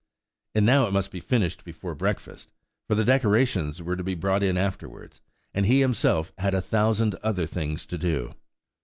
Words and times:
And 0.55 0.65
now 0.65 0.87
it 0.87 0.93
must 0.93 1.11
be 1.11 1.19
finished 1.19 1.63
before 1.63 1.93
breakfast; 1.93 2.49
for 2.87 2.95
the 2.95 3.05
decorations 3.05 3.83
were 3.83 3.95
to 3.95 4.03
be 4.03 4.15
brought 4.15 4.41
in 4.41 4.57
afterwards, 4.57 5.21
and 5.53 5.67
he 5.67 5.79
himself 5.79 6.33
had 6.39 6.55
a 6.55 6.59
thousand 6.59 7.13
other 7.21 7.45
things 7.45 7.85
to 7.85 7.99
do. 7.99 8.33